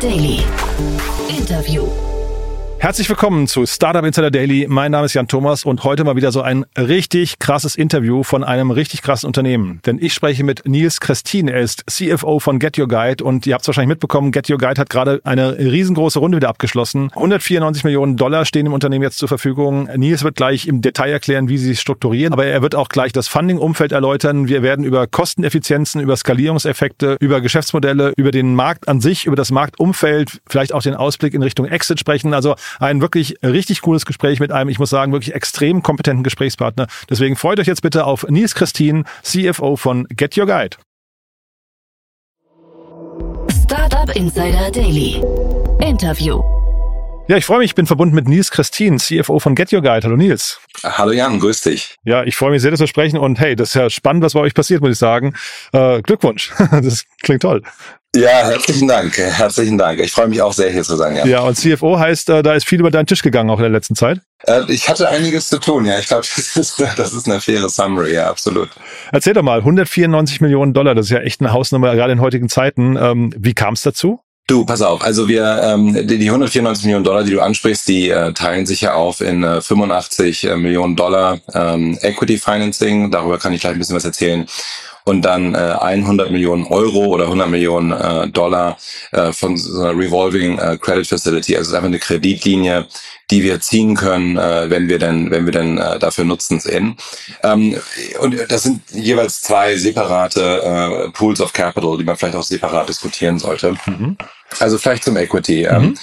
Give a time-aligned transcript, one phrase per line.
[0.00, 0.44] Daily.
[1.28, 2.17] Interview.
[2.80, 4.66] Herzlich willkommen zu Startup Insider Daily.
[4.68, 8.44] Mein Name ist Jan Thomas und heute mal wieder so ein richtig krasses Interview von
[8.44, 9.80] einem richtig krassen Unternehmen.
[9.84, 11.48] Denn ich spreche mit Nils Christin.
[11.48, 14.58] Er ist CFO von Get Your Guide und ihr habt es wahrscheinlich mitbekommen, Get Your
[14.58, 17.10] Guide hat gerade eine riesengroße Runde wieder abgeschlossen.
[17.14, 19.88] 194 Millionen Dollar stehen im Unternehmen jetzt zur Verfügung.
[19.96, 23.10] Nils wird gleich im Detail erklären, wie sie sich strukturieren, aber er wird auch gleich
[23.10, 24.46] das Funding-Umfeld erläutern.
[24.46, 29.50] Wir werden über Kosteneffizienzen, über Skalierungseffekte, über Geschäftsmodelle, über den Markt an sich, über das
[29.50, 32.34] Marktumfeld, vielleicht auch den Ausblick in Richtung Exit sprechen.
[32.34, 36.86] Also ein wirklich richtig cooles Gespräch mit einem, ich muss sagen, wirklich extrem kompetenten Gesprächspartner.
[37.08, 40.76] Deswegen freut euch jetzt bitte auf Nils Christine, CFO von Get Your Guide.
[43.64, 45.22] Startup Insider Daily.
[45.80, 46.42] Interview.
[47.28, 50.00] Ja, ich freue mich, ich bin verbunden mit Nils Christine, CFO von Get Your Guide.
[50.04, 50.58] Hallo Nils.
[50.82, 51.96] Hallo Jan, grüß dich.
[52.04, 54.32] Ja, ich freue mich sehr, dass wir sprechen und hey, das ist ja spannend, was
[54.32, 55.34] bei euch passiert, muss ich sagen.
[55.74, 57.62] Äh, Glückwunsch, das klingt toll.
[58.16, 60.00] Ja, herzlichen Dank, herzlichen Dank.
[60.00, 61.14] Ich freue mich auch sehr, hier zu sein.
[61.14, 63.64] Ja, ja und CFO heißt, äh, da ist viel über deinen Tisch gegangen auch in
[63.64, 64.20] der letzten Zeit.
[64.46, 65.98] Äh, ich hatte einiges zu tun, ja.
[65.98, 68.70] Ich glaube, das ist, das ist eine faire Summary, ja, absolut.
[69.12, 72.48] Erzähl doch mal, 194 Millionen Dollar, das ist ja echt eine Hausnummer, gerade in heutigen
[72.48, 72.96] Zeiten.
[72.96, 74.20] Ähm, wie kam es dazu?
[74.46, 75.02] Du, pass auf.
[75.02, 78.80] Also wir, ähm, die, die 194 Millionen Dollar, die du ansprichst, die äh, teilen sich
[78.80, 83.10] ja auf in äh, 85 äh, Millionen Dollar ähm, Equity Financing.
[83.10, 84.46] Darüber kann ich gleich ein bisschen was erzählen
[85.08, 88.76] und dann äh, 100 Millionen Euro oder 100 Millionen äh, Dollar
[89.12, 91.56] äh, von so einer Revolving äh, Credit Facility.
[91.56, 92.86] Also es ist einfach eine Kreditlinie,
[93.30, 96.96] die wir ziehen können, äh, wenn wir denn, wenn wir denn äh, dafür Nutzen sehen.
[97.42, 97.76] Ähm,
[98.20, 102.88] und das sind jeweils zwei separate äh, Pools of Capital, die man vielleicht auch separat
[102.90, 103.76] diskutieren sollte.
[103.86, 104.18] Mhm.
[104.60, 105.64] Also vielleicht zum Equity.
[105.64, 105.94] Ähm, mhm.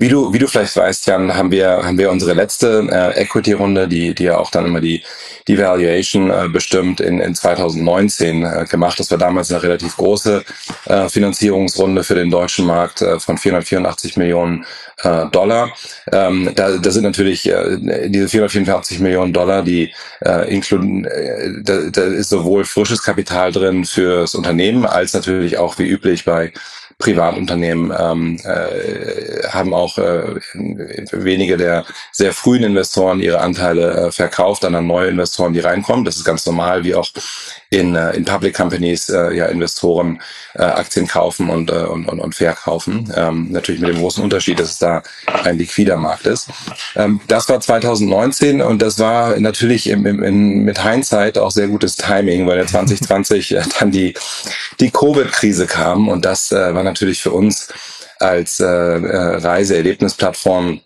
[0.00, 3.88] Wie du, wie du vielleicht weißt, Jan, haben wir, haben wir unsere letzte äh, Equity-Runde,
[3.88, 5.02] die, die ja auch dann immer die,
[5.48, 9.00] die Valuation äh, bestimmt, in, in 2019 äh, gemacht.
[9.00, 10.44] Das war damals eine relativ große
[10.84, 14.64] äh, Finanzierungsrunde für den deutschen Markt äh, von 484 Millionen
[15.02, 15.72] äh, Dollar.
[16.12, 19.92] Ähm, da, da sind natürlich äh, diese 484 Millionen Dollar, die
[20.24, 25.76] äh, inkludieren, äh, da, da ist sowohl frisches Kapital drin fürs Unternehmen als natürlich auch
[25.80, 26.52] wie üblich bei
[26.98, 30.34] Privatunternehmen ähm, äh, haben auch äh,
[31.12, 36.04] wenige der sehr frühen Investoren ihre Anteile äh, verkauft an neue Investoren, die reinkommen.
[36.04, 37.08] Das ist ganz normal, wie auch
[37.70, 40.20] in, äh, in Public Companies äh, ja Investoren
[40.54, 43.12] äh, Aktien kaufen und, äh, und, und, und verkaufen.
[43.14, 45.02] Ähm, natürlich mit dem großen Unterschied, dass es da
[45.44, 46.48] ein liquider Markt ist.
[46.96, 51.68] Ähm, das war 2019 und das war natürlich im, im, in, mit Hindsight auch sehr
[51.68, 54.14] gutes Timing, weil ja 2020 äh, dann die,
[54.80, 57.68] die Covid-Krise kam und das äh, war natürlich für uns
[58.18, 60.80] als äh, äh, Reiseerlebnisplattform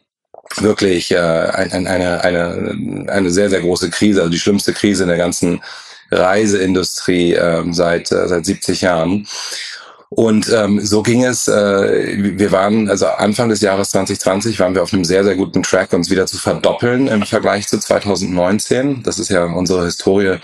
[0.56, 5.09] wirklich äh, ein, eine, eine, eine sehr, sehr große Krise, also die schlimmste Krise in
[5.09, 5.62] der ganzen
[6.12, 9.27] Reiseindustrie äh, seit, äh, seit 70 Jahren.
[10.15, 11.49] Und ähm, so ging es.
[11.49, 15.62] Äh, wir waren, also Anfang des Jahres 2020 waren wir auf einem sehr, sehr guten
[15.62, 19.03] Track, uns wieder zu verdoppeln im Vergleich zu 2019.
[19.03, 20.37] Das ist ja unsere Historie,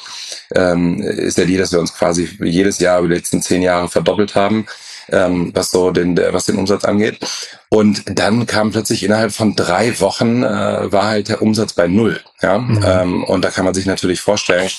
[0.55, 3.91] ähm, ist ja die, dass wir uns quasi jedes Jahr über die letzten zehn Jahre
[3.91, 4.67] verdoppelt haben,
[5.11, 7.19] ähm, was so den, was den Umsatz angeht.
[7.69, 12.19] Und dann kam plötzlich innerhalb von drei Wochen äh, war halt der Umsatz bei null.
[12.41, 12.81] Ja, mhm.
[12.87, 14.71] ähm, und da kann man sich natürlich vorstellen,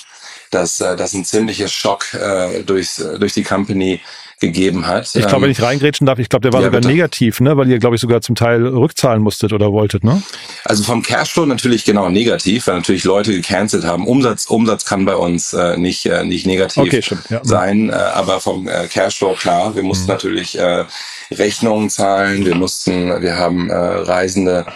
[0.50, 4.00] dass äh, das ein ziemliches Schock äh, durchs, durch die Company
[4.40, 5.14] gegeben hat.
[5.14, 6.92] Ich glaube, wenn ich reingrätschen darf, ich glaube, der war ja, sogar bitte.
[6.92, 7.56] negativ, ne?
[7.56, 10.22] weil ihr, glaube ich, sogar zum Teil rückzahlen musstet oder wolltet, ne?
[10.64, 14.06] Also vom Cashflow natürlich genau negativ, weil natürlich Leute gecancelt haben.
[14.06, 17.40] Umsatz, Umsatz kann bei uns äh, nicht, äh, nicht negativ okay, ja.
[17.42, 20.12] sein, äh, aber vom äh, Cashflow klar, wir mussten mhm.
[20.14, 20.84] natürlich äh,
[21.30, 24.66] Rechnungen zahlen, wir mussten, wir haben äh, Reisende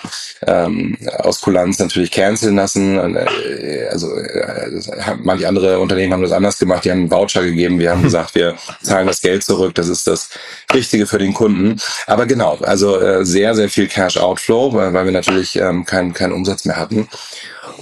[0.47, 3.17] ähm, aus Kulanz natürlich canceln lassen.
[3.17, 4.81] Äh, also äh,
[5.23, 8.35] manche andere Unternehmen haben das anders gemacht, die haben einen Voucher gegeben, wir haben gesagt,
[8.35, 10.31] wir zahlen das Geld zurück, das ist das
[10.73, 11.81] Richtige für den Kunden.
[12.07, 16.13] Aber genau, also äh, sehr, sehr viel Cash Outflow, weil, weil wir natürlich ähm, keinen
[16.13, 17.09] keinen Umsatz mehr hatten.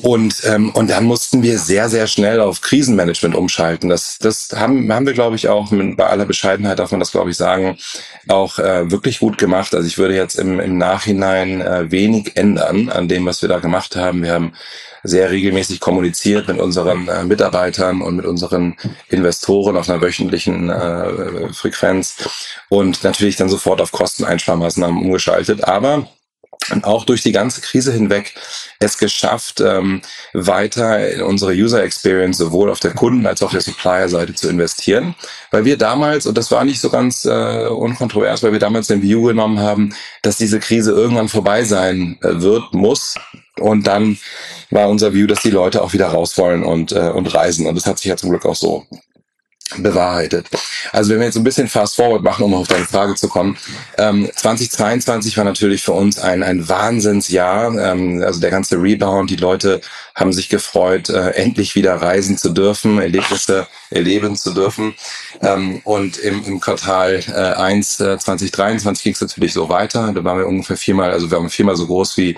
[0.01, 3.89] Und, ähm, und dann mussten wir sehr, sehr schnell auf Krisenmanagement umschalten.
[3.89, 7.13] Das, das haben, haben wir, glaube ich, auch mit, bei aller Bescheidenheit darf man das,
[7.13, 7.77] glaube ich, sagen,
[8.29, 9.75] auch äh, wirklich gut gemacht.
[9.75, 13.59] Also ich würde jetzt im, im Nachhinein äh, wenig ändern an dem, was wir da
[13.59, 14.23] gemacht haben.
[14.23, 14.53] Wir haben
[15.03, 18.77] sehr regelmäßig kommuniziert mit unseren äh, Mitarbeitern und mit unseren
[19.09, 22.17] Investoren auf einer wöchentlichen äh, Frequenz
[22.69, 25.65] und natürlich dann sofort auf Kosteneinsparmaßnahmen umgeschaltet.
[25.65, 26.07] Aber
[26.71, 28.35] und auch durch die ganze Krise hinweg
[28.79, 33.61] es geschafft, ähm, weiter in unsere User Experience sowohl auf der Kunden- als auch der
[33.61, 35.15] Supplier-Seite zu investieren.
[35.51, 39.03] Weil wir damals, und das war nicht so ganz äh, unkontrovers, weil wir damals den
[39.03, 43.15] View genommen haben, dass diese Krise irgendwann vorbei sein äh, wird, muss.
[43.59, 44.19] Und dann
[44.71, 47.67] war unser View, dass die Leute auch wieder raus wollen und, äh, und reisen.
[47.67, 48.87] Und das hat sich ja zum Glück auch so
[49.79, 50.47] bewahrheitet.
[50.93, 53.57] Also wenn wir jetzt ein bisschen fast forward machen, um auf deine Frage zu kommen.
[53.99, 57.79] Ähm, 2022 war natürlich für uns ein, ein Wahnsinnsjahr.
[57.79, 59.81] Ähm, also der ganze Rebound, die Leute
[60.15, 64.95] haben sich gefreut, äh, endlich wieder reisen zu dürfen, Erlebnisse erleben zu dürfen.
[65.41, 70.13] Ähm, und im, im Quartal äh, 1 äh, 2023 ging es natürlich so weiter.
[70.15, 72.37] Da waren wir ungefähr viermal, also wir waren viermal so groß wie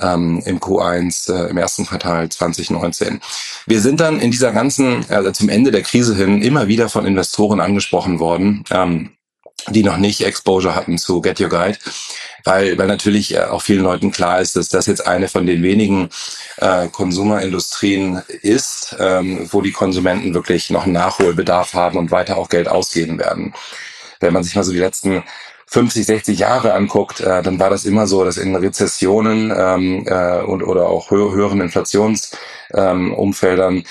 [0.00, 3.20] ähm, im Q1 äh, im ersten Quartal 2019.
[3.66, 7.06] Wir sind dann in dieser ganzen, also zum Ende der Krise hin, immer wieder von
[7.06, 9.10] Investoren angesprochen worden, ähm,
[9.68, 11.78] die noch nicht Exposure hatten zu Get Your Guide,
[12.44, 15.62] weil, weil natürlich äh, auch vielen Leuten klar ist, dass das jetzt eine von den
[15.62, 16.10] wenigen
[16.58, 22.68] äh, Konsumerindustrien ist, ähm, wo die Konsumenten wirklich noch Nachholbedarf haben und weiter auch Geld
[22.68, 23.54] ausgeben werden.
[24.20, 25.24] Wenn man sich mal so die letzten
[25.66, 30.42] 50, 60 Jahre anguckt, äh, dann war das immer so, dass in Rezessionen ähm, äh,
[30.42, 33.84] und oder auch hö höheren Inflationsumfeldern ähm,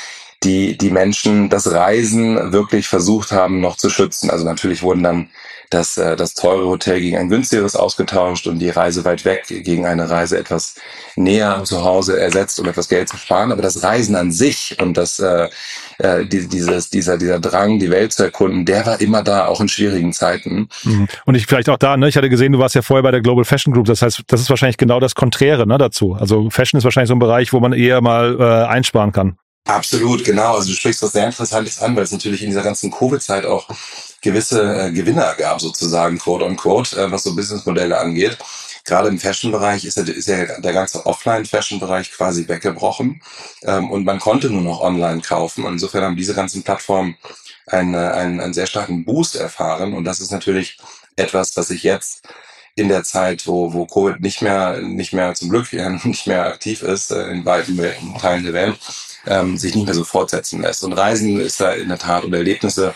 [0.45, 4.29] die die Menschen das Reisen wirklich versucht haben noch zu schützen.
[4.29, 5.29] Also natürlich wurden dann
[5.69, 9.85] das, äh, das teure Hotel gegen ein günstigeres ausgetauscht und die Reise weit weg gegen
[9.85, 10.75] eine Reise etwas
[11.15, 13.51] näher zu Hause ersetzt, um etwas Geld zu sparen.
[13.51, 15.49] Aber das Reisen an sich und das, äh,
[15.97, 19.61] äh, die, dieses, dieser, dieser Drang, die Welt zu erkunden, der war immer da, auch
[19.61, 20.69] in schwierigen Zeiten.
[20.83, 21.07] Mhm.
[21.25, 23.21] Und ich vielleicht auch da, ne, ich hatte gesehen, du warst ja vorher bei der
[23.21, 26.13] Global Fashion Group, das heißt, das ist wahrscheinlich genau das Konträre ne, dazu.
[26.13, 29.37] Also Fashion ist wahrscheinlich so ein Bereich, wo man eher mal äh, einsparen kann.
[29.65, 30.55] Absolut, genau.
[30.55, 33.67] Also du sprichst was sehr Interessantes an, weil es natürlich in dieser ganzen Covid-Zeit auch
[34.21, 38.37] gewisse äh, Gewinner gab, sozusagen, quote on quote, äh, was so Businessmodelle angeht.
[38.83, 43.23] Gerade im Fashion-Bereich ist ja, ist ja der ganze Offline-Fashion-Bereich quasi weggebrochen
[43.63, 45.63] ähm, und man konnte nur noch online kaufen.
[45.63, 47.17] Und insofern haben diese ganzen Plattformen
[47.65, 50.77] einen, einen, einen sehr starken Boost erfahren und das ist natürlich
[51.15, 52.27] etwas, was sich jetzt
[52.75, 55.73] in der Zeit, wo, wo Covid nicht mehr, nicht mehr zum Glück
[56.03, 57.79] nicht mehr aktiv ist, äh, in weiten
[58.19, 58.77] Teilen der Welt,
[59.27, 60.83] ähm, sich nicht mehr so fortsetzen lässt.
[60.83, 62.93] Und Reisen ist da in der Tat oder Erlebnisse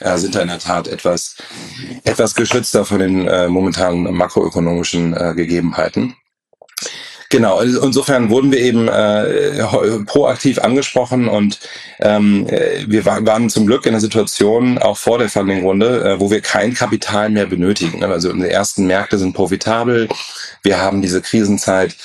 [0.00, 1.36] äh, sind da in der Tat etwas,
[2.04, 6.16] etwas geschützter von den äh, momentanen makroökonomischen äh, Gegebenheiten.
[7.30, 9.64] Genau, also insofern wurden wir eben äh,
[10.04, 11.58] proaktiv angesprochen und
[11.98, 16.30] ähm, äh, wir waren zum Glück in der Situation, auch vor der Funding-Runde, äh, wo
[16.30, 18.04] wir kein Kapital mehr benötigen.
[18.04, 20.08] Also unsere ersten Märkte sind profitabel.
[20.62, 21.96] Wir haben diese Krisenzeit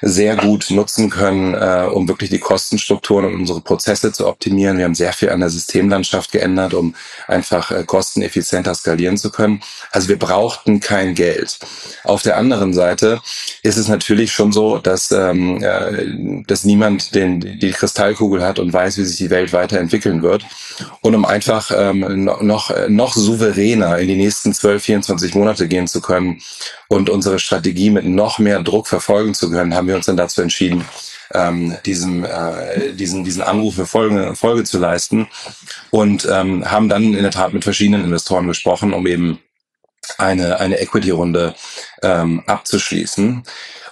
[0.00, 4.78] sehr gut nutzen können, äh, um wirklich die Kostenstrukturen und unsere Prozesse zu optimieren.
[4.78, 6.94] Wir haben sehr viel an der Systemlandschaft geändert, um
[7.28, 9.60] einfach äh, kosteneffizienter skalieren zu können.
[9.90, 11.58] Also wir brauchten kein Geld.
[12.04, 13.20] Auf der anderen Seite
[13.62, 18.72] ist es natürlich schon so, dass, ähm, äh, dass niemand den, die Kristallkugel hat und
[18.72, 20.44] weiß, wie sich die Welt weiterentwickeln wird.
[21.02, 26.00] Und um einfach ähm, noch, noch souveräner in die nächsten 12, 24 Monate gehen zu
[26.00, 26.40] können
[26.90, 30.42] und unsere Strategie mit noch mehr Druck verfolgen zu können, haben wir uns dann dazu
[30.42, 30.84] entschieden,
[31.32, 35.28] ähm, diesem, äh, diesen, diesen Anruf für Folge, Folge zu leisten
[35.90, 39.38] und ähm, haben dann in der Tat mit verschiedenen Investoren gesprochen, um eben
[40.18, 41.54] eine, eine Equity-Runde
[42.02, 43.44] ähm, abzuschließen.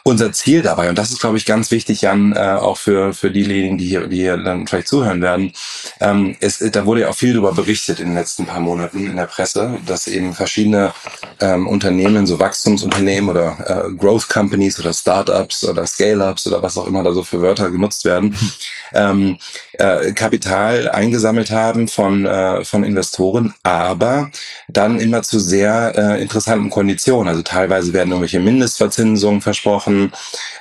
[0.09, 3.31] Unser Ziel dabei, und das ist, glaube ich, ganz wichtig, Jan, äh, auch für, für
[3.31, 5.53] diejenigen, die hier, die hier dann vielleicht zuhören werden,
[6.01, 9.17] ähm, ist, da wurde ja auch viel darüber berichtet in den letzten paar Monaten in
[9.17, 10.95] der Presse, dass eben verschiedene
[11.41, 16.87] ähm, Unternehmen, so Wachstumsunternehmen oder äh, Growth Companies oder Startups oder Scale-Ups oder was auch
[16.87, 18.35] immer da so für Wörter genutzt werden,
[18.95, 19.37] ähm,
[19.75, 24.31] äh, Kapital eingesammelt haben von, äh, von Investoren, aber
[24.69, 27.29] dann immer zu sehr äh, interessanten Konditionen.
[27.29, 30.13] Also teilweise werden irgendwelche Mindestverzinsungen versprochen,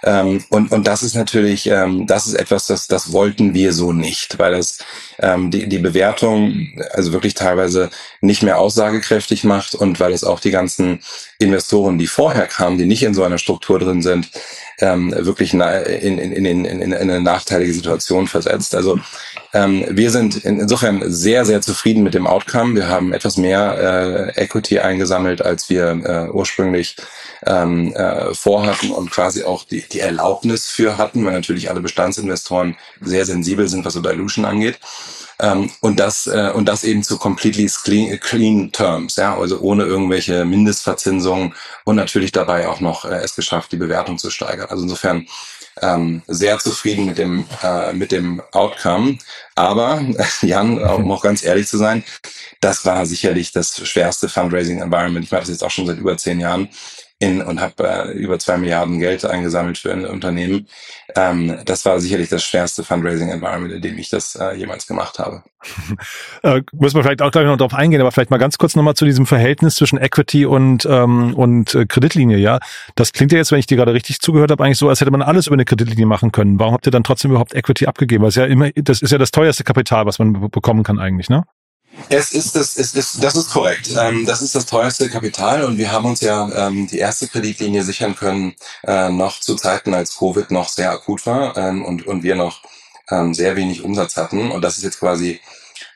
[0.03, 3.93] ähm, und, und das ist natürlich, ähm, das ist etwas, das, das wollten wir so
[3.93, 4.79] nicht, weil das
[5.19, 7.89] ähm, die, die Bewertung also wirklich teilweise
[8.21, 10.99] nicht mehr aussagekräftig macht und weil es auch die ganzen
[11.39, 14.29] Investoren, die vorher kamen, die nicht in so einer Struktur drin sind,
[14.79, 18.75] ähm, wirklich in, in, in, in, in eine nachteilige Situation versetzt.
[18.75, 18.99] Also
[19.53, 22.75] ähm, wir sind insofern sehr, sehr zufrieden mit dem Outcome.
[22.75, 26.95] Wir haben etwas mehr äh, Equity eingesammelt, als wir äh, ursprünglich
[27.45, 32.77] ähm, äh, vorhatten und quasi auch die, die Erlaubnis für hatten, weil natürlich alle Bestandsinvestoren
[33.01, 34.79] sehr sensibel sind, was so Dilution angeht.
[35.39, 39.83] Ähm, und das äh, und das eben zu completely clean, clean terms, ja, also ohne
[39.83, 41.53] irgendwelche Mindestverzinsungen
[41.83, 44.67] und natürlich dabei auch noch äh, es geschafft, die Bewertung zu steigern.
[44.69, 45.27] Also insofern
[45.81, 49.19] ähm, sehr zufrieden mit dem äh, mit dem Outcome.
[49.55, 50.01] Aber
[50.41, 52.03] Jan, um auch ganz ehrlich zu sein,
[52.59, 55.23] das war sicherlich das schwerste Fundraising Environment.
[55.23, 56.69] Ich mache das jetzt auch schon seit über zehn Jahren
[57.19, 60.67] in und habe äh, über zwei Milliarden Geld eingesammelt für ein Unternehmen.
[61.15, 65.41] Ähm, das war sicherlich das schwerste Fundraising-Environment, in dem ich das äh, jemals gemacht habe.
[66.43, 68.93] äh, müssen wir vielleicht auch gleich noch darauf eingehen, aber vielleicht mal ganz kurz nochmal
[68.93, 72.59] zu diesem Verhältnis zwischen Equity und, ähm, und äh, Kreditlinie, ja.
[72.93, 75.11] Das klingt ja jetzt, wenn ich dir gerade richtig zugehört habe, eigentlich so, als hätte
[75.11, 76.59] man alles über eine Kreditlinie machen können.
[76.59, 78.21] Warum habt ihr dann trotzdem überhaupt Equity abgegeben?
[78.21, 81.29] Weil es ja immer, das ist ja das teuerste Kapital, was man bekommen kann eigentlich,
[81.29, 81.45] ne?
[82.09, 83.89] Es ist das, es ist, das ist korrekt.
[83.97, 87.83] Ähm, das ist das teuerste Kapital und wir haben uns ja ähm, die erste Kreditlinie
[87.83, 92.23] sichern können, äh, noch zu Zeiten, als Covid noch sehr akut war ähm, und, und
[92.23, 92.61] wir noch
[93.09, 94.51] ähm, sehr wenig Umsatz hatten.
[94.51, 95.39] Und das ist jetzt quasi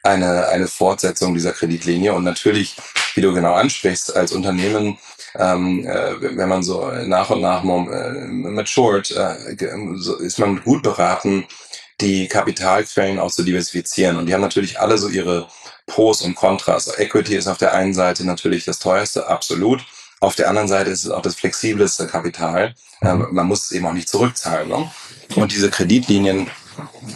[0.03, 2.13] eine, eine Fortsetzung dieser Kreditlinie.
[2.13, 2.75] Und natürlich,
[3.15, 4.98] wie du genau ansprichst, als Unternehmen,
[5.36, 11.46] ähm, äh, wenn man so nach und nach äh, matured, äh, ist man gut beraten,
[12.01, 14.17] die Kapitalquellen auch zu diversifizieren.
[14.17, 15.48] Und die haben natürlich alle so ihre
[15.86, 16.98] Pros und Kontras.
[16.98, 19.86] Equity ist auf der einen Seite natürlich das teuerste, absolut.
[20.20, 22.75] Auf der anderen Seite ist es auch das flexibelste Kapital.
[23.01, 24.70] Ähm, man muss es eben auch nicht zurückzahlen.
[24.70, 24.91] Ne?
[25.36, 26.50] Und diese Kreditlinien,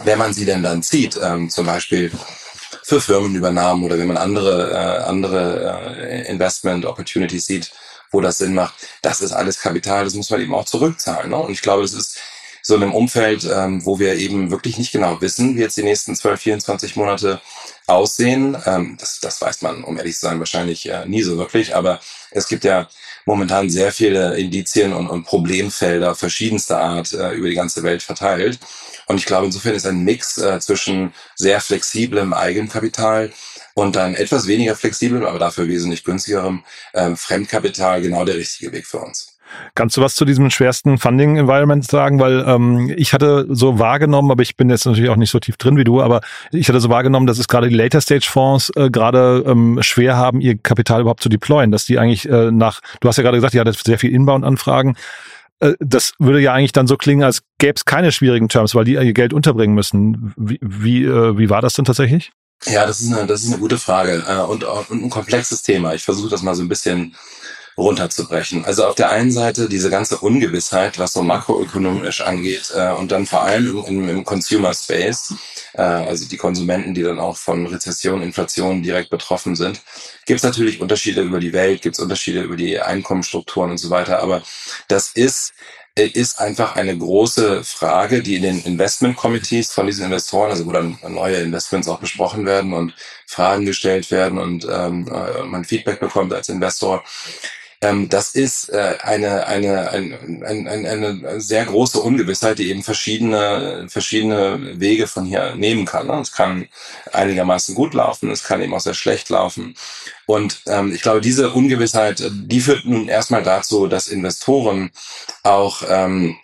[0.04, 2.10] wenn man sie denn dann zieht, ähm, zum Beispiel
[2.82, 7.72] für Firmenübernahmen oder wenn man andere, äh, andere äh, Investment Opportunities sieht,
[8.10, 11.30] wo das Sinn macht, das ist alles Kapital, das muss man eben auch zurückzahlen.
[11.30, 11.36] Ne?
[11.36, 12.18] Und ich glaube, das ist
[12.66, 15.84] so in einem Umfeld, ähm, wo wir eben wirklich nicht genau wissen, wie jetzt die
[15.84, 17.40] nächsten 12, 24 Monate
[17.86, 18.56] aussehen.
[18.66, 21.76] Ähm, das, das weiß man, um ehrlich zu sein, wahrscheinlich äh, nie so wirklich.
[21.76, 22.00] Aber
[22.32, 22.88] es gibt ja
[23.24, 28.58] momentan sehr viele Indizien und, und Problemfelder verschiedenster Art äh, über die ganze Welt verteilt.
[29.06, 33.32] Und ich glaube, insofern ist ein Mix äh, zwischen sehr flexiblem Eigenkapital
[33.74, 38.88] und dann etwas weniger flexiblem, aber dafür wesentlich günstigerem ähm, Fremdkapital genau der richtige Weg
[38.88, 39.35] für uns.
[39.74, 42.20] Kannst du was zu diesem schwersten Funding-Environment sagen?
[42.20, 45.56] Weil ähm, ich hatte so wahrgenommen, aber ich bin jetzt natürlich auch nicht so tief
[45.56, 46.20] drin wie du, aber
[46.52, 50.58] ich hatte so wahrgenommen, dass es gerade die Later-Stage-Fonds äh, gerade ähm, schwer haben, ihr
[50.58, 53.60] Kapital überhaupt zu deployen, dass die eigentlich äh, nach, du hast ja gerade gesagt, ihr
[53.60, 54.96] hattet sehr viel Inbound-Anfragen,
[55.60, 58.84] äh, das würde ja eigentlich dann so klingen, als gäbe es keine schwierigen Terms, weil
[58.84, 60.34] die ihr Geld unterbringen müssen.
[60.36, 62.32] Wie, wie, äh, wie war das denn tatsächlich?
[62.64, 65.94] Ja, das ist eine, das ist eine gute Frage äh, und, und ein komplexes Thema.
[65.94, 67.14] Ich versuche das mal so ein bisschen
[67.76, 68.64] runterzubrechen.
[68.64, 73.26] Also auf der einen Seite diese ganze Ungewissheit, was so makroökonomisch angeht äh, und dann
[73.26, 75.34] vor allem im, im Consumer Space,
[75.74, 79.82] äh, also die Konsumenten, die dann auch von Rezession, Inflation direkt betroffen sind,
[80.24, 83.90] gibt es natürlich Unterschiede über die Welt, gibt es Unterschiede über die Einkommensstrukturen und so
[83.90, 84.22] weiter.
[84.22, 84.42] Aber
[84.88, 85.52] das ist
[85.98, 90.72] ist einfach eine große Frage, die in den Investment Committees von diesen Investoren, also wo
[90.72, 92.94] dann neue Investments auch besprochen werden und
[93.26, 97.02] Fragen gestellt werden und ähm, äh, man Feedback bekommt als Investor,
[97.82, 102.82] ähm, das ist äh, eine, eine, ein, ein, ein, eine sehr große Ungewissheit, die eben
[102.82, 106.06] verschiedene, verschiedene Wege von hier nehmen kann.
[106.06, 106.20] Ne?
[106.20, 106.68] Es kann
[107.12, 109.74] einigermaßen gut laufen, es kann eben auch sehr schlecht laufen.
[110.26, 114.90] Und ähm, ich glaube, diese Ungewissheit, die führt nun erstmal dazu, dass Investoren
[115.42, 116.36] auch ähm,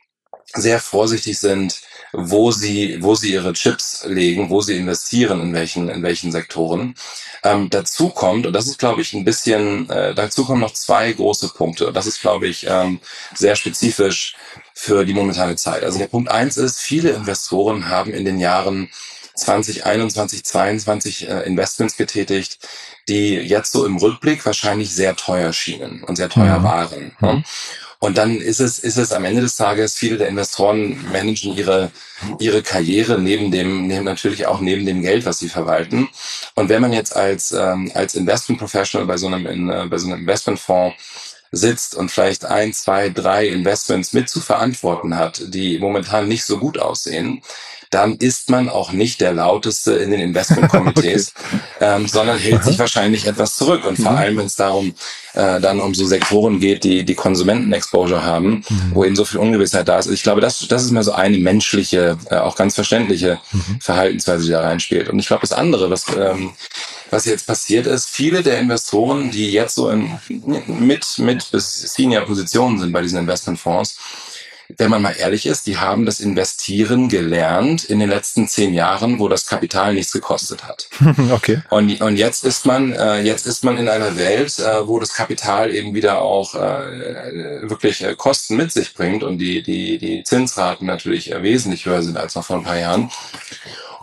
[0.55, 1.81] sehr vorsichtig sind,
[2.13, 6.95] wo sie, wo sie ihre Chips legen, wo sie investieren, in welchen, in welchen Sektoren.
[7.43, 11.13] Ähm, dazu kommt, und das ist, glaube ich, ein bisschen, äh, dazu kommen noch zwei
[11.13, 11.91] große Punkte.
[11.93, 13.01] Das ist, glaube ich, ähm,
[13.35, 14.37] sehr spezifisch
[14.75, 15.85] für die momentane Zeit.
[15.85, 18.91] Also der Punkt eins ist, viele Investoren haben in den Jahren
[19.35, 22.59] 2021, 2022 äh, Investments getätigt,
[23.09, 26.65] die jetzt so im Rückblick wahrscheinlich sehr teuer schienen und sehr teuer mhm.
[26.65, 27.17] waren.
[27.21, 27.45] Mhm.
[28.03, 31.93] Und dann ist es, ist es am Ende des Tages, viele der Investoren managen ihre,
[32.41, 36.09] ihre Karriere neben dem, neben natürlich auch neben dem Geld, was sie verwalten.
[36.57, 39.99] Und wenn man jetzt als, ähm, als Investment Professional bei so einem, in, äh, bei
[39.99, 40.97] so einem Investmentfonds
[41.53, 46.59] sitzt und vielleicht ein, zwei, drei Investments mit zu verantworten hat, die momentan nicht so
[46.59, 47.41] gut aussehen,
[47.93, 51.61] dann ist man auch nicht der lauteste in den Investmentkomitees, okay.
[51.81, 53.85] ähm, sondern hält sich wahrscheinlich etwas zurück.
[53.85, 54.19] Und vor mhm.
[54.19, 54.95] allem, wenn es darum
[55.35, 58.91] äh, dann um so Sektoren geht, die die Konsumenten-Exposure haben, mhm.
[58.95, 60.11] wo eben so viel Ungewissheit da ist.
[60.11, 63.81] Ich glaube, das, das ist mir so eine menschliche, äh, auch ganz verständliche mhm.
[63.81, 65.11] Verhaltensweise, die da reinspielt.
[65.11, 66.53] Und ich glaube, das andere, was ähm,
[67.13, 70.19] was jetzt passiert ist, viele der Investoren, die jetzt so in,
[70.67, 73.99] mit, mit bis Senior-Positionen sind bei diesen Investmentfonds,
[74.79, 79.19] wenn man mal ehrlich ist, die haben das Investieren gelernt in den letzten zehn Jahren,
[79.19, 80.89] wo das Kapital nichts gekostet hat.
[81.33, 81.63] Okay.
[81.71, 85.15] Und, und jetzt ist man, äh, jetzt ist man in einer Welt, äh, wo das
[85.15, 90.23] Kapital eben wieder auch äh, wirklich äh, Kosten mit sich bringt und die, die, die
[90.25, 93.11] Zinsraten natürlich äh, wesentlich höher sind als noch vor ein paar Jahren.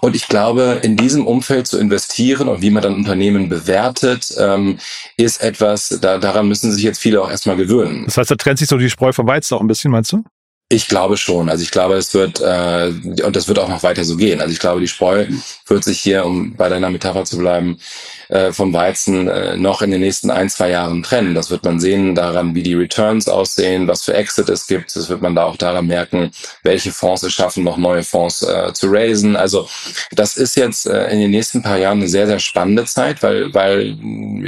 [0.01, 4.79] Und ich glaube, in diesem Umfeld zu investieren und wie man dann Unternehmen bewertet, ähm,
[5.17, 8.05] ist etwas, da, daran müssen sich jetzt viele auch erstmal gewöhnen.
[8.05, 10.23] Das heißt, da trennt sich so die Spreu vom Weizen auch ein bisschen, meinst du?
[10.71, 11.49] Ich glaube schon.
[11.49, 14.39] Also ich glaube, es wird äh, und das wird auch noch weiter so gehen.
[14.39, 15.25] Also ich glaube, die Spreu
[15.65, 17.79] wird sich hier, um bei deiner Metapher zu bleiben,
[18.27, 21.33] äh, vom Weizen äh, noch in den nächsten ein, zwei Jahren trennen.
[21.33, 24.95] Das wird man sehen daran, wie die Returns aussehen, was für Exit es gibt.
[24.95, 26.29] Das wird man da auch daran merken,
[26.61, 29.35] welche Fonds es schaffen, noch neue Fonds äh, zu raisen.
[29.35, 29.67] Also
[30.11, 33.51] das ist jetzt äh, in den nächsten paar Jahren eine sehr, sehr spannende Zeit, weil,
[33.55, 33.97] weil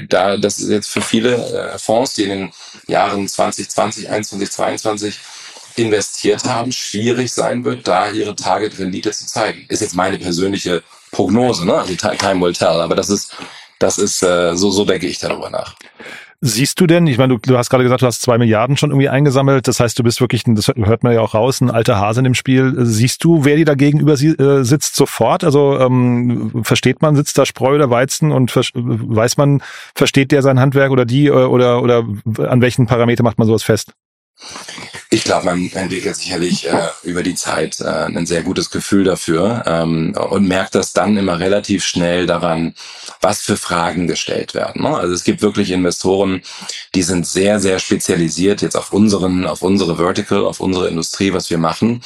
[0.07, 2.51] da das ist jetzt für viele äh, Fonds, die in den
[2.85, 3.69] Jahren 2020,
[4.07, 5.19] 2021, 2022
[5.75, 9.65] investiert haben, schwierig sein wird, da ihre Target-Rendite zu zeigen.
[9.69, 11.75] Ist jetzt meine persönliche Prognose, ne?
[11.75, 13.35] Also time will tell, aber das ist
[13.79, 15.75] Das ist, äh, so, so denke ich darüber nach.
[16.39, 18.91] Siehst du denn, ich meine, du, du hast gerade gesagt, du hast zwei Milliarden schon
[18.91, 21.97] irgendwie eingesammelt, das heißt, du bist wirklich, das hört man ja auch raus, ein alter
[21.97, 22.75] Hase in dem Spiel.
[22.77, 25.43] Siehst du, wer die da gegenüber äh, sitzt sofort?
[25.43, 29.63] Also ähm, versteht man, sitzt da Spreu oder Weizen und weiß man,
[29.95, 32.05] versteht der sein Handwerk oder die äh, oder, oder
[32.37, 33.93] an welchen Parameter macht man sowas fest?
[35.13, 39.61] Ich glaube, man entwickelt sicherlich äh, über die Zeit äh, ein sehr gutes Gefühl dafür
[39.65, 42.75] ähm, und merkt das dann immer relativ schnell daran,
[43.19, 44.83] was für Fragen gestellt werden.
[44.83, 44.95] Ne?
[44.95, 46.41] Also es gibt wirklich Investoren,
[46.95, 51.49] die sind sehr, sehr spezialisiert jetzt auf unseren, auf unsere Vertical, auf unsere Industrie, was
[51.49, 52.01] wir machen.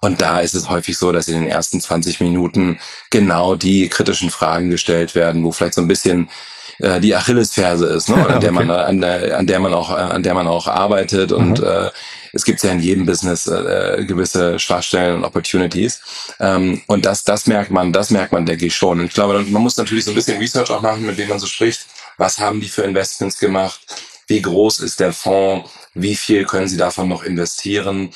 [0.00, 2.78] Und da ist es häufig so, dass in den ersten 20 Minuten
[3.10, 6.30] genau die kritischen Fragen gestellt werden, wo vielleicht so ein bisschen
[6.78, 8.26] äh, die Achillesferse ist, ne?
[8.28, 11.32] an der man an der, an der man auch an der man auch arbeitet.
[11.32, 11.66] Und mhm.
[11.66, 11.90] äh,
[12.32, 16.00] es gibt ja in jedem Business äh, gewisse Schwachstellen und Opportunities.
[16.40, 19.00] Ähm, und das das merkt man das merkt man denke ich schon.
[19.00, 21.38] Und ich glaube man muss natürlich so ein bisschen Research auch machen mit wem man
[21.38, 21.86] so spricht.
[22.16, 23.80] Was haben die für Investments gemacht
[24.26, 28.10] wie groß ist der Fonds wie viel können sie davon noch investieren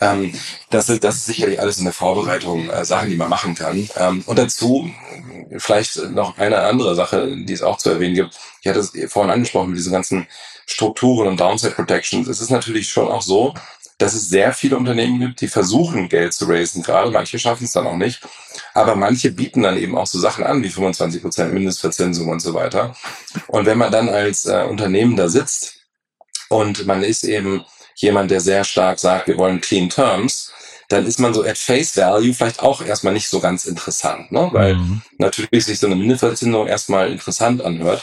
[0.00, 0.32] ähm,
[0.70, 3.88] das, ist, das ist sicherlich alles in der Vorbereitung äh, Sachen, die man machen kann.
[3.96, 4.88] Ähm, und dazu
[5.56, 8.38] vielleicht noch eine andere Sache, die es auch zu erwähnen gibt.
[8.60, 10.26] Ich hatte es vorhin angesprochen mit diesen ganzen
[10.66, 12.28] Strukturen und Downside Protections.
[12.28, 13.54] Es ist natürlich schon auch so,
[13.98, 16.84] dass es sehr viele Unternehmen gibt, die versuchen, Geld zu raisen.
[16.84, 18.20] Gerade manche schaffen es dann auch nicht.
[18.72, 22.54] Aber manche bieten dann eben auch so Sachen an, wie 25 Prozent Mindestverzinsung und so
[22.54, 22.94] weiter.
[23.48, 25.80] Und wenn man dann als äh, Unternehmen da sitzt
[26.48, 27.64] und man ist eben
[27.96, 30.52] jemand, der sehr stark sagt, wir wollen clean terms,
[30.88, 34.48] dann ist man so at face value vielleicht auch erstmal nicht so ganz interessant, ne?
[34.52, 35.02] weil mhm.
[35.18, 38.02] natürlich sich so eine Mindestverzinsung erstmal interessant anhört,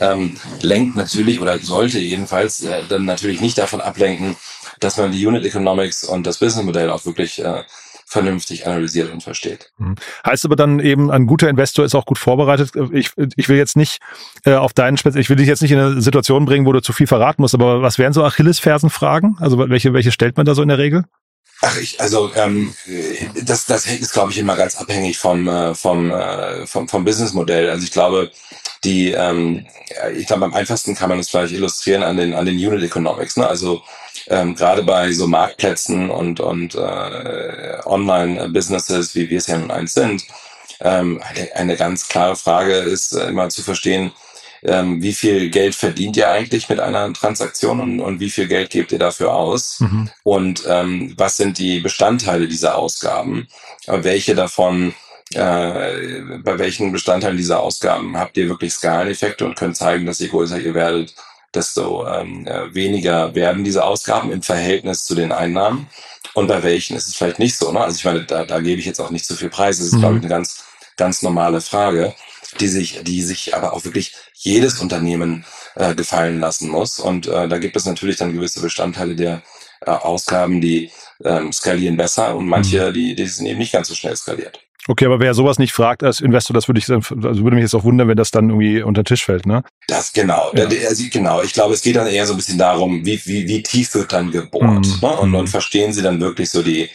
[0.00, 4.36] ähm, lenkt natürlich oder sollte jedenfalls äh, dann natürlich nicht davon ablenken,
[4.84, 7.62] dass man die Unit Economics und das Businessmodell auch wirklich äh,
[8.06, 9.70] vernünftig analysiert und versteht.
[9.78, 9.96] Mhm.
[10.24, 12.72] Heißt aber dann eben, ein guter Investor ist auch gut vorbereitet.
[12.92, 13.98] Ich, ich will jetzt nicht
[14.44, 16.80] äh, auf deinen Spitz, ich will dich jetzt nicht in eine Situation bringen, wo du
[16.80, 19.36] zu viel verraten musst, aber was wären so Achillesfersenfragen?
[19.40, 21.04] Also welche, welche stellt man da so in der Regel?
[21.62, 22.74] Ach, ich, also ähm,
[23.42, 27.70] das, das ist, glaube ich, immer ganz abhängig vom, äh, vom, äh, vom, vom Businessmodell.
[27.70, 28.30] Also ich glaube,
[28.82, 29.66] die, ähm,
[30.14, 33.36] ich glaube, am einfachsten kann man das vielleicht illustrieren an den, an den Unit Economics.
[33.36, 33.46] Ne?
[33.46, 33.82] Also
[34.28, 39.94] ähm, gerade bei so Marktplätzen und, und äh, Online-Businesses, wie wir es ja nun eins
[39.94, 40.24] sind,
[40.80, 44.12] ähm, eine, eine ganz klare Frage ist äh, immer zu verstehen,
[44.62, 48.70] ähm, wie viel Geld verdient ihr eigentlich mit einer Transaktion und, und wie viel Geld
[48.70, 49.80] gebt ihr dafür aus?
[49.80, 50.10] Mhm.
[50.22, 53.46] und ähm, was sind die Bestandteile dieser Ausgaben,
[53.86, 54.94] welche davon
[55.32, 60.28] äh, bei welchen Bestandteilen dieser Ausgaben habt ihr wirklich Skaleneffekte und könnt zeigen, dass je
[60.28, 61.14] größer ihr werdet,
[61.54, 65.88] desto ähm, äh, weniger werden diese Ausgaben im Verhältnis zu den Einnahmen.
[66.34, 67.70] Und bei welchen ist es vielleicht nicht so.
[67.72, 67.80] Ne?
[67.80, 69.78] Also ich meine, da, da gebe ich jetzt auch nicht zu viel Preis.
[69.78, 70.00] Das ist, mhm.
[70.00, 70.64] glaube ich, eine ganz,
[70.96, 72.14] ganz normale Frage,
[72.60, 75.44] die sich, die sich aber auch wirklich jedes Unternehmen
[75.76, 76.98] äh, gefallen lassen muss.
[76.98, 79.42] Und äh, da gibt es natürlich dann gewisse Bestandteile der
[79.80, 80.90] äh, Ausgaben, die
[81.24, 82.94] ähm, skalieren besser und manche, mhm.
[82.94, 84.63] die, die sind eben nicht ganz so schnell skaliert.
[84.86, 87.74] Okay, aber wer sowas nicht fragt als Investor, das würde ich, also würde mich jetzt
[87.74, 89.62] auch wundern, wenn das dann irgendwie unter den Tisch fällt, ne?
[89.88, 90.66] Das genau, ja.
[90.66, 91.42] also, genau.
[91.42, 94.12] Ich glaube, es geht dann eher so ein bisschen darum, wie wie wie tief wird
[94.12, 94.98] dann gebohrt, mhm.
[95.00, 95.16] ne?
[95.16, 96.90] Und, und verstehen Sie dann wirklich so die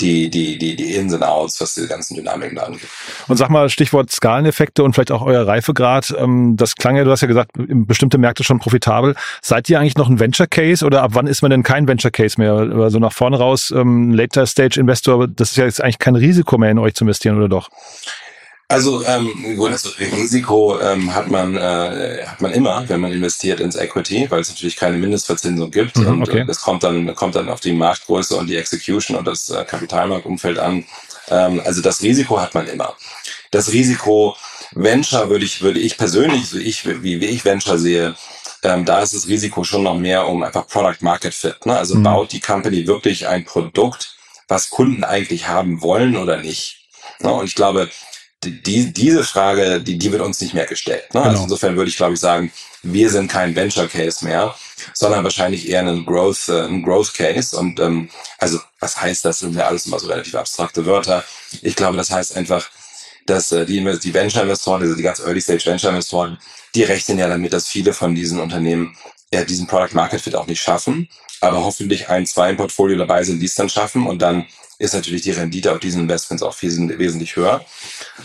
[0.00, 2.88] die, die, die, die Ins und Outs, was die ganzen Dynamiken da angeht.
[3.28, 6.14] Und sag mal, Stichwort Skaleneffekte und vielleicht auch euer Reifegrad.
[6.18, 9.14] Ähm, das klang ja, du hast ja gesagt, bestimmte Märkte schon profitabel.
[9.42, 12.10] Seid ihr eigentlich noch ein Venture Case oder ab wann ist man denn kein Venture
[12.10, 12.52] Case mehr?
[12.52, 16.58] Also nach vorne raus, ähm, Later Stage Investor, das ist ja jetzt eigentlich kein Risiko
[16.58, 17.70] mehr in euch zu investieren, oder doch?
[18.74, 23.60] Also ähm, gut, also Risiko ähm, hat man äh, hat man immer, wenn man investiert
[23.60, 27.36] ins Equity, weil es natürlich keine Mindestverzinsung gibt mhm, und äh, das kommt dann kommt
[27.36, 30.84] dann auf die Marktgröße und die Execution und das äh, Kapitalmarktumfeld an.
[31.28, 32.96] Ähm, also das Risiko hat man immer.
[33.52, 34.34] Das Risiko
[34.72, 38.16] Venture würde ich würde ich persönlich, so ich wie, wie ich Venture sehe,
[38.64, 41.64] ähm, da ist das Risiko schon noch mehr um einfach Product Market Fit.
[41.64, 41.76] Ne?
[41.78, 42.02] Also mhm.
[42.02, 44.16] baut die Company wirklich ein Produkt,
[44.48, 46.88] was Kunden eigentlich haben wollen oder nicht.
[47.20, 47.32] Ne?
[47.32, 47.88] Und ich glaube,
[48.50, 51.12] die, diese Frage, die, die wird uns nicht mehr gestellt.
[51.12, 51.20] Ne?
[51.20, 51.30] Also genau.
[51.30, 52.52] Also insofern würde ich, glaube ich, sagen,
[52.82, 54.54] wir sind kein Venture Case mehr,
[54.92, 57.56] sondern wahrscheinlich eher ein Growth, äh, ein Growth Case.
[57.56, 59.40] Und ähm, also was heißt das?
[59.40, 61.24] Das sind ja alles immer so relativ abstrakte Wörter.
[61.62, 62.68] Ich glaube, das heißt einfach,
[63.26, 66.38] dass äh, die, die Venture-Investoren, also die ganz Early-Stage Venture-Investoren,
[66.74, 68.96] die rechnen ja damit, dass viele von diesen Unternehmen
[69.32, 71.08] ja diesen Product Market Fit auch nicht schaffen,
[71.40, 74.46] aber hoffentlich ein, zwei im Portfolio dabei sind, die es dann schaffen und dann
[74.78, 77.64] ist natürlich die Rendite auf diesen Investments auch wesentlich höher.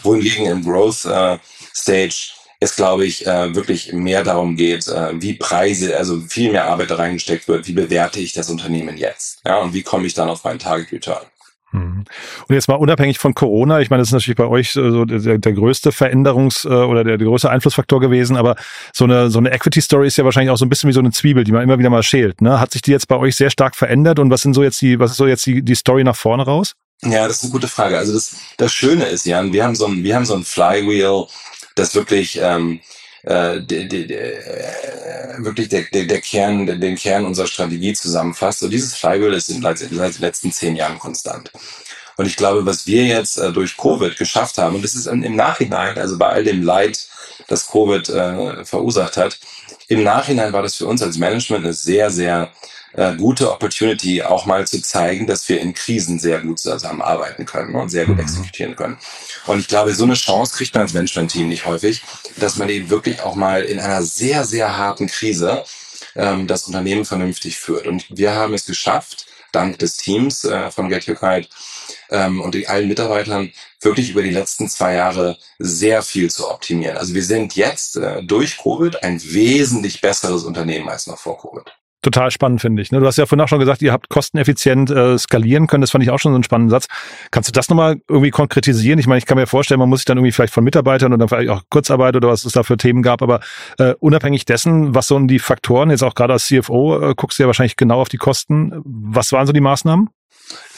[0.03, 1.37] Wohingegen im Growth äh,
[1.75, 6.65] Stage es, glaube ich, äh, wirklich mehr darum geht, äh, wie Preise, also viel mehr
[6.65, 9.39] Arbeit reingesteckt wird, wie bewerte ich das Unternehmen jetzt?
[9.45, 11.25] Ja, und wie komme ich dann auf meinen Target Return?
[11.71, 12.03] Mhm.
[12.47, 15.37] Und jetzt mal unabhängig von Corona, ich meine, das ist natürlich bei euch so der,
[15.37, 18.55] der größte Veränderungs- äh, oder der, der größte Einflussfaktor gewesen, aber
[18.93, 21.11] so eine, so eine Equity-Story ist ja wahrscheinlich auch so ein bisschen wie so eine
[21.11, 22.41] Zwiebel, die man immer wieder mal schält.
[22.41, 22.59] Ne?
[22.59, 24.99] Hat sich die jetzt bei euch sehr stark verändert und was sind so jetzt die,
[24.99, 26.73] was ist so jetzt die, die Story nach vorne raus?
[27.01, 27.97] Ja, das ist eine gute Frage.
[27.97, 31.27] Also das, das Schöne ist, Jan, wir haben so ein, wir haben so ein Flywheel,
[31.75, 32.81] das wirklich ähm,
[33.23, 37.93] äh, de, de, de, äh, wirklich der, der, der Kern, der, den Kern unserer Strategie
[37.93, 38.63] zusammenfasst.
[38.63, 41.51] Und dieses Flywheel ist seit den letzten zehn Jahren konstant.
[42.17, 45.35] Und ich glaube, was wir jetzt äh, durch Covid geschafft haben, und das ist im
[45.35, 47.07] Nachhinein, also bei all dem Leid,
[47.47, 49.39] das Covid äh, verursacht hat,
[49.87, 52.51] im Nachhinein war das für uns als Management eine sehr, sehr
[52.93, 57.75] äh, gute Opportunity, auch mal zu zeigen, dass wir in Krisen sehr gut zusammenarbeiten können
[57.75, 58.21] und sehr gut mhm.
[58.21, 58.97] exekutieren können.
[59.45, 62.01] Und ich glaube, so eine Chance kriegt man als Management-Team nicht häufig,
[62.37, 65.63] dass man eben wirklich auch mal in einer sehr, sehr harten Krise
[66.15, 67.87] ähm, das Unternehmen vernünftig führt.
[67.87, 71.47] Und wir haben es geschafft, dank des Teams äh, von Get Your Kite
[72.09, 76.97] ähm, und allen Mitarbeitern wirklich über die letzten zwei Jahre sehr viel zu optimieren.
[76.97, 81.71] Also wir sind jetzt äh, durch Covid ein wesentlich besseres Unternehmen als noch vor Covid
[82.01, 82.91] total spannend, finde ich.
[82.91, 82.99] Ne?
[82.99, 85.81] Du hast ja vorhin auch schon gesagt, ihr habt kosteneffizient äh, skalieren können.
[85.81, 86.87] Das fand ich auch schon so einen spannenden Satz.
[87.31, 88.99] Kannst du das nochmal irgendwie konkretisieren?
[88.99, 91.27] Ich meine, ich kann mir vorstellen, man muss sich dann irgendwie vielleicht von Mitarbeitern oder
[91.27, 93.39] vielleicht auch Kurzarbeit oder was es da für Themen gab, aber
[93.77, 97.43] äh, unabhängig dessen, was so die Faktoren, jetzt auch gerade als CFO, äh, guckst du
[97.43, 98.81] ja wahrscheinlich genau auf die Kosten.
[98.83, 100.09] Was waren so die Maßnahmen?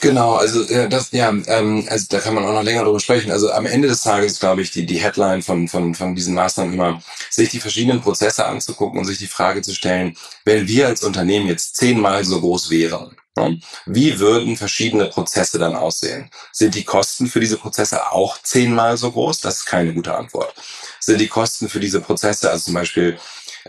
[0.02, 3.32] Genau, also äh, das ja, ähm, also da kann man auch noch länger drüber sprechen.
[3.32, 6.74] Also am Ende des Tages glaube ich die die Headline von von von diesen Maßnahmen
[6.74, 11.04] immer, sich die verschiedenen Prozesse anzugucken und sich die Frage zu stellen, wenn wir als
[11.04, 16.32] Unternehmen jetzt zehnmal so groß wären, ne, wie würden verschiedene Prozesse dann aussehen?
[16.52, 19.42] Sind die Kosten für diese Prozesse auch zehnmal so groß?
[19.42, 20.54] Das ist keine gute Antwort.
[21.00, 23.20] Sind die Kosten für diese Prozesse, also zum Beispiel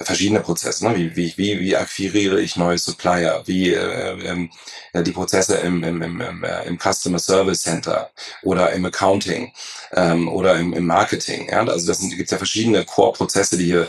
[0.01, 0.97] verschiedene Prozesse, ne?
[0.97, 4.51] wie, wie, wie, wie akquiriere ich neue Supplier, wie äh, ähm,
[4.95, 8.11] die Prozesse im, im, im, im, äh, im Customer Service Center
[8.43, 9.53] oder im Accounting
[9.93, 11.49] ähm, oder im, im Marketing.
[11.51, 11.65] Ja?
[11.67, 13.89] Also das gibt ja verschiedene Core-Prozesse, die hier,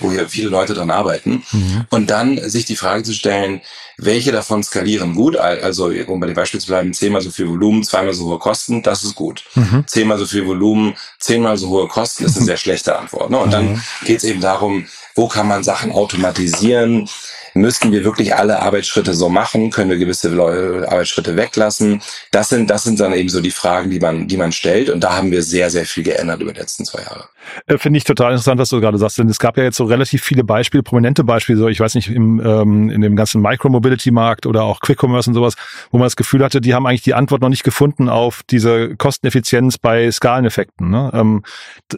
[0.00, 1.44] wo hier viele Leute dran arbeiten.
[1.52, 1.86] Mhm.
[1.90, 3.60] Und dann sich die Frage zu stellen,
[3.98, 5.36] welche davon skalieren gut?
[5.36, 8.82] Also, um bei dem Beispiel zu bleiben, zehnmal so viel Volumen, zweimal so hohe Kosten,
[8.82, 9.44] das ist gut.
[9.54, 9.84] Mhm.
[9.86, 13.30] Zehnmal so viel Volumen, zehnmal so hohe Kosten, ist eine sehr schlechte Antwort.
[13.30, 13.38] Ne?
[13.38, 13.82] Und dann mhm.
[14.04, 17.08] geht es eben darum, wo kann man Sachen automatisieren?
[17.54, 19.70] Müssten wir wirklich alle Arbeitsschritte so machen?
[19.70, 22.02] Können wir gewisse Arbeitsschritte weglassen?
[22.30, 24.90] Das sind, das sind dann eben so die Fragen, die man, die man stellt.
[24.90, 27.28] Und da haben wir sehr, sehr viel geändert über die letzten zwei Jahre.
[27.66, 29.84] Äh, Finde ich total interessant, was du gerade sagst, denn es gab ja jetzt so
[29.84, 34.46] relativ viele Beispiele, prominente Beispiele, so ich weiß nicht, im, ähm, in dem ganzen Micro-Mobility-Markt
[34.46, 35.54] oder auch Quick-Commerce und sowas,
[35.90, 38.96] wo man das Gefühl hatte, die haben eigentlich die Antwort noch nicht gefunden auf diese
[38.96, 40.90] Kosteneffizienz bei Skaleneffekten.
[40.90, 41.10] Ne?
[41.14, 41.44] Ähm,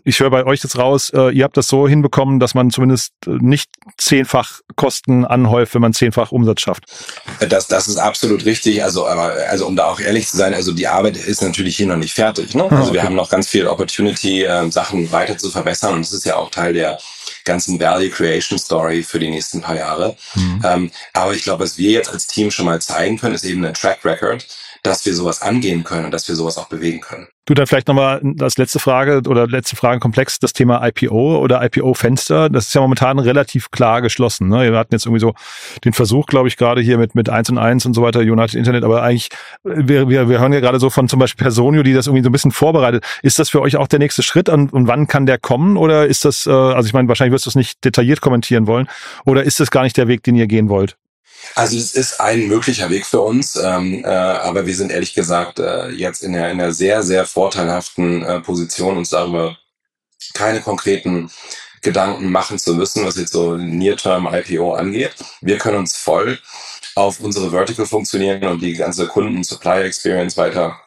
[0.05, 3.15] ich höre bei euch jetzt raus, äh, ihr habt das so hinbekommen, dass man zumindest
[3.27, 6.85] nicht zehnfach Kosten an anhäuft, wenn man zehnfach Umsatz schafft.
[7.49, 8.83] Das, das ist absolut richtig.
[8.83, 11.87] Also, aber, also um da auch ehrlich zu sein, also die Arbeit ist natürlich hier
[11.87, 12.55] noch nicht fertig.
[12.55, 12.65] Ne?
[12.65, 12.95] Ah, also okay.
[12.95, 16.37] wir haben noch ganz viel Opportunity, äh, Sachen weiter zu verbessern und das ist ja
[16.37, 16.98] auch Teil der
[17.44, 20.16] ganzen Value Creation Story für die nächsten paar Jahre.
[20.35, 20.62] Mhm.
[20.64, 23.64] Ähm, aber ich glaube, was wir jetzt als Team schon mal zeigen können, ist eben
[23.64, 24.46] ein Track Record,
[24.83, 27.29] dass wir sowas angehen können und dass wir sowas auch bewegen können.
[27.49, 32.51] Du dann vielleicht nochmal als letzte Frage oder letzte Fragenkomplex das Thema IPO oder IPO-Fenster.
[32.51, 34.49] Das ist ja momentan relativ klar geschlossen.
[34.49, 34.71] Ne?
[34.71, 35.33] Wir hatten jetzt irgendwie so
[35.83, 38.55] den Versuch, glaube ich, gerade hier mit, mit 1 und 1 und so weiter, United
[38.55, 39.31] Internet, aber eigentlich,
[39.64, 42.29] wir, wir, wir hören ja gerade so von zum Beispiel Personio, die das irgendwie so
[42.29, 43.03] ein bisschen vorbereitet.
[43.23, 45.79] Ist das für euch auch der nächste Schritt und, und wann kann der kommen?
[45.79, 48.88] Oder ist das, äh, also ich meine, wahrscheinlich wirst du es nicht detailliert kommentieren wollen,
[49.25, 50.99] oder ist das gar nicht der Weg, den ihr gehen wollt?
[51.55, 55.59] Also es ist ein möglicher Weg für uns, ähm, äh, aber wir sind ehrlich gesagt
[55.59, 59.57] äh, jetzt in einer, in einer sehr, sehr vorteilhaften äh, Position, uns darüber
[60.35, 61.31] keine konkreten
[61.83, 65.14] Gedanken machen zu müssen, was jetzt so Near-Term IPO angeht.
[65.40, 66.38] Wir können uns voll
[66.94, 70.81] auf unsere Vertical funktionieren und die ganze Kunden-Supplier-Experience weiter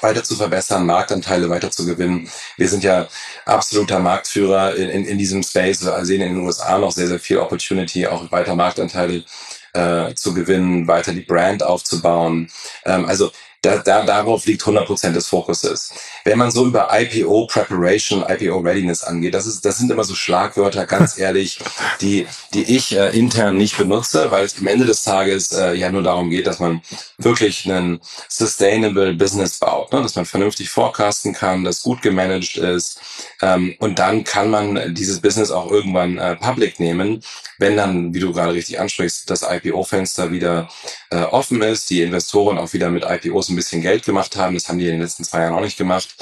[0.00, 2.28] weiter zu verbessern, Marktanteile weiter zu gewinnen.
[2.56, 3.08] Wir sind ja
[3.44, 5.84] absoluter Marktführer in, in, in diesem Space.
[5.84, 9.24] Wir sehen in den USA noch sehr, sehr viel Opportunity, auch weiter Marktanteile
[9.72, 12.50] äh, zu gewinnen, weiter die Brand aufzubauen.
[12.84, 13.30] Ähm, also
[13.62, 15.92] da, da, darauf liegt 100% des Fokuses.
[16.24, 20.14] Wenn man so über IPO Preparation, IPO Readiness angeht, das, ist, das sind immer so
[20.14, 21.58] Schlagwörter, ganz ehrlich,
[22.00, 25.90] die, die ich äh, intern nicht benutze, weil es am Ende des Tages äh, ja
[25.92, 26.80] nur darum geht, dass man
[27.18, 30.02] wirklich einen sustainable Business baut, ne?
[30.02, 32.98] dass man vernünftig forecasten kann, das gut gemanagt ist
[33.42, 37.22] ähm, und dann kann man dieses Business auch irgendwann äh, public nehmen,
[37.58, 40.68] wenn dann, wie du gerade richtig ansprichst, das IPO-Fenster wieder
[41.10, 44.54] äh, offen ist, die Investoren auch wieder mit IPOs ein bisschen Geld gemacht haben.
[44.54, 46.14] Das haben die in den letzten zwei Jahren auch nicht gemacht.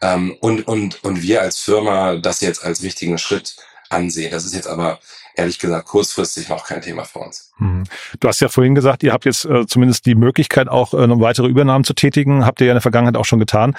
[0.00, 3.56] Ähm, und, und, und wir als Firma das jetzt als wichtigen Schritt
[3.88, 4.30] ansehen.
[4.30, 5.00] Das ist jetzt aber
[5.34, 7.52] ehrlich gesagt kurzfristig noch kein Thema für uns.
[7.58, 7.84] Mhm.
[8.18, 11.20] Du hast ja vorhin gesagt, ihr habt jetzt äh, zumindest die Möglichkeit, auch äh, noch
[11.20, 12.44] weitere Übernahmen zu tätigen.
[12.44, 13.76] Habt ihr ja in der Vergangenheit auch schon getan.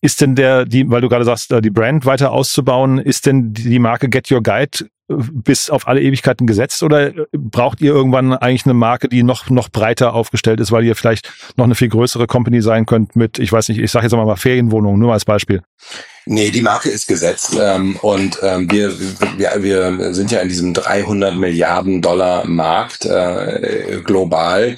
[0.00, 3.52] Ist denn der, die, weil du gerade sagst, äh, die Brand weiter auszubauen, ist denn
[3.52, 8.64] die Marke Get Your Guide bis auf alle Ewigkeiten gesetzt oder braucht ihr irgendwann eigentlich
[8.64, 12.26] eine Marke, die noch noch breiter aufgestellt ist, weil ihr vielleicht noch eine viel größere
[12.26, 15.62] Company sein könnt mit, ich weiß nicht, ich sage jetzt mal Ferienwohnungen, nur als Beispiel.
[16.26, 18.98] Nee, die Marke ist gesetzt ähm, und ähm, wir,
[19.36, 24.76] wir, wir sind ja in diesem 300 Milliarden Dollar Markt äh, global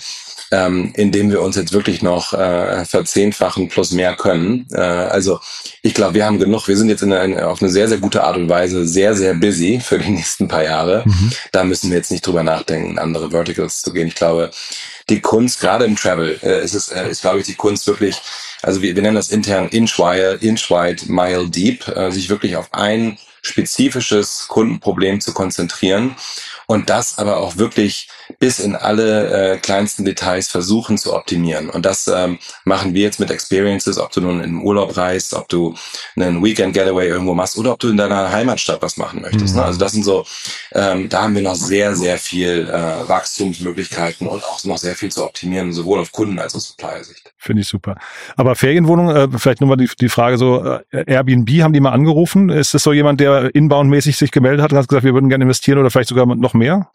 [0.51, 4.67] ähm, indem wir uns jetzt wirklich noch äh, verzehnfachen plus mehr können.
[4.73, 5.41] Äh, also
[5.83, 6.69] ich glaube, wir haben genug.
[6.69, 9.35] Wir sind jetzt in eine, auf eine sehr, sehr gute Art und Weise sehr, sehr
[9.35, 11.03] busy für die nächsten paar Jahre.
[11.05, 11.33] Mhm.
[11.53, 14.09] Da müssen wir jetzt nicht drüber nachdenken, andere Verticals zu gehen.
[14.09, 14.51] Ich glaube,
[15.09, 18.21] die Kunst, gerade im Travel, äh, ist es, äh, ist, glaube ich, die Kunst wirklich,
[18.63, 22.57] also wir, wir nennen das intern Inch Wide, Inch Wide, Mile Deep, äh, sich wirklich
[22.57, 26.17] auf ein spezifisches Kundenproblem zu konzentrieren
[26.67, 31.71] und das aber auch wirklich bis in alle äh, kleinsten Details versuchen zu optimieren.
[31.71, 35.49] Und das ähm, machen wir jetzt mit Experiences, ob du nun im Urlaub reist, ob
[35.49, 35.75] du
[36.17, 39.55] einen Weekend Getaway irgendwo machst oder ob du in deiner Heimatstadt was machen möchtest.
[39.55, 39.61] Ne?
[39.61, 39.61] Mhm.
[39.61, 39.65] Ne?
[39.65, 40.25] Also das sind so,
[40.73, 45.11] ähm, da haben wir noch sehr, sehr viel äh, Wachstumsmöglichkeiten und auch noch sehr viel
[45.11, 47.33] zu optimieren, sowohl auf Kunden- als auch Supplier-Sicht.
[47.39, 47.97] Finde ich super.
[48.37, 51.93] Aber Ferienwohnung, äh, vielleicht nur mal die, die Frage so, äh, Airbnb haben die mal
[51.93, 52.49] angerufen?
[52.49, 55.45] Ist das so jemand, der inbound-mäßig sich gemeldet hat und hat gesagt, wir würden gerne
[55.45, 56.91] investieren oder vielleicht sogar noch mehr?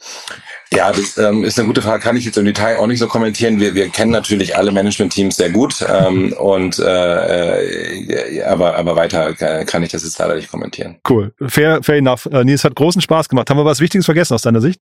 [0.73, 2.01] Ja, das ähm, ist eine gute Frage.
[2.01, 3.59] Kann ich jetzt im Detail auch nicht so kommentieren.
[3.59, 9.33] Wir, wir kennen natürlich alle Management-Teams sehr gut ähm, und äh, äh, aber aber weiter
[9.65, 10.99] kann ich das jetzt leider nicht kommentieren.
[11.09, 12.25] Cool, fair, fair enough.
[12.27, 13.49] Äh, Nils hat großen Spaß gemacht.
[13.49, 14.79] Haben wir was Wichtiges vergessen aus deiner Sicht?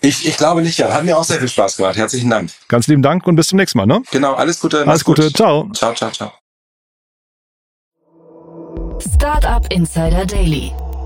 [0.00, 0.78] Ich, ich glaube nicht.
[0.78, 1.96] Ja, hat mir auch sehr viel Spaß gemacht.
[1.96, 2.50] Herzlichen Dank.
[2.68, 3.86] Ganz lieben Dank und bis zum nächsten Mal.
[3.86, 4.02] Ne?
[4.10, 4.86] Genau, alles Gute.
[4.86, 5.24] Alles Gute.
[5.24, 5.36] Gut.
[5.36, 5.68] Ciao.
[5.74, 6.32] Ciao, ciao, ciao.
[9.00, 10.72] Startup Insider Daily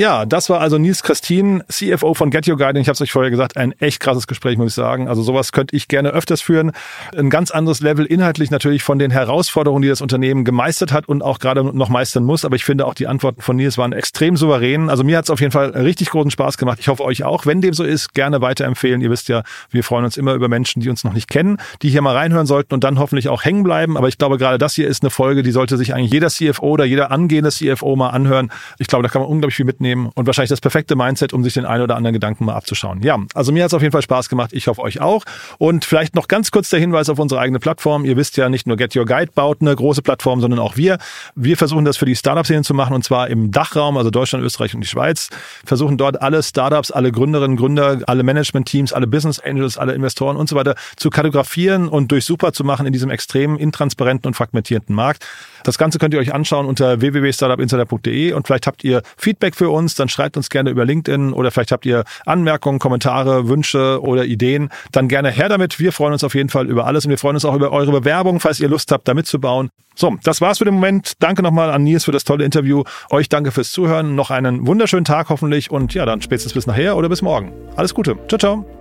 [0.00, 2.80] Ja, das war also Nils Christine, CFO von Get Your Guide.
[2.80, 5.08] Ich habe es euch vorher gesagt, ein echt krasses Gespräch, muss ich sagen.
[5.08, 6.72] Also sowas könnte ich gerne öfters führen.
[7.14, 11.20] Ein ganz anderes Level inhaltlich natürlich von den Herausforderungen, die das Unternehmen gemeistert hat und
[11.20, 12.46] auch gerade noch meistern muss.
[12.46, 14.88] Aber ich finde auch die Antworten von Nils waren extrem souverän.
[14.88, 16.78] Also mir hat es auf jeden Fall richtig großen Spaß gemacht.
[16.80, 17.44] Ich hoffe euch auch.
[17.44, 19.02] Wenn dem so ist, gerne weiterempfehlen.
[19.02, 21.90] Ihr wisst ja, wir freuen uns immer über Menschen, die uns noch nicht kennen, die
[21.90, 23.98] hier mal reinhören sollten und dann hoffentlich auch hängen bleiben.
[23.98, 26.68] Aber ich glaube, gerade das hier ist eine Folge, die sollte sich eigentlich jeder CFO
[26.68, 28.50] oder jeder angehende CFO mal anhören.
[28.78, 31.42] Ich glaube, da kann man unglaublich viel mitnehmen nehmen und wahrscheinlich das perfekte Mindset, um
[31.44, 33.02] sich den einen oder anderen Gedanken mal abzuschauen.
[33.02, 34.50] Ja, also mir hat es auf jeden Fall Spaß gemacht.
[34.52, 35.24] Ich hoffe euch auch.
[35.58, 38.04] Und vielleicht noch ganz kurz der Hinweis auf unsere eigene Plattform.
[38.04, 40.98] Ihr wisst ja, nicht nur Get Your Guide baut eine große Plattform, sondern auch wir.
[41.34, 44.74] Wir versuchen das für die Startup-Szene zu machen und zwar im Dachraum, also Deutschland, Österreich
[44.74, 45.28] und die Schweiz.
[45.64, 50.48] Versuchen dort alle Startups, alle Gründerinnen, Gründer, alle Management-Teams, alle Business Angels, alle Investoren und
[50.48, 55.26] so weiter zu kartografieren und durchsuchbar zu machen in diesem extrem intransparenten und fragmentierten Markt.
[55.64, 59.94] Das Ganze könnt ihr euch anschauen unter www.startupinsider.de und vielleicht habt ihr Feedback für uns,
[59.96, 64.70] dann schreibt uns gerne über LinkedIn oder vielleicht habt ihr Anmerkungen, Kommentare, Wünsche oder Ideen,
[64.92, 65.80] dann gerne her damit.
[65.80, 67.90] Wir freuen uns auf jeden Fall über alles und wir freuen uns auch über eure
[67.90, 69.70] Bewerbung, falls ihr Lust habt, da mitzubauen.
[69.96, 71.14] So, das war's für den Moment.
[71.18, 72.84] Danke nochmal an Nils für das tolle Interview.
[73.10, 74.14] Euch danke fürs Zuhören.
[74.14, 77.52] Noch einen wunderschönen Tag hoffentlich und ja, dann spätestens bis nachher oder bis morgen.
[77.76, 78.16] Alles Gute.
[78.28, 78.79] Ciao, ciao.